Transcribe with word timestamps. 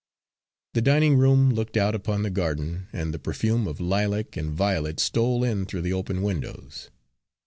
The 0.73 0.81
dining 0.81 1.17
room 1.19 1.51
looked 1.51 1.77
out 1.77 1.93
upon 1.93 2.23
the 2.23 2.31
garden 2.31 2.87
and 2.91 3.13
the 3.13 3.19
perfume 3.19 3.67
of 3.67 3.79
lilac 3.79 4.35
and 4.35 4.49
violet 4.51 4.99
stole 4.99 5.43
in 5.43 5.67
through 5.67 5.83
the 5.83 5.93
open 5.93 6.23
windows. 6.23 6.89